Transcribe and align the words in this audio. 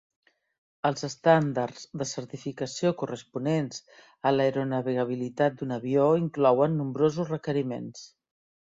Els 0.89 1.05
estàndards 1.07 1.83
de 2.03 2.07
certificació 2.13 2.93
corresponents 3.03 3.85
a 4.31 4.35
l'aeronavegabilitat 4.39 5.61
d'un 5.61 5.79
avió 5.81 6.11
inclouen 6.25 6.79
nombrosos 6.83 7.33
requeriments. 7.39 8.07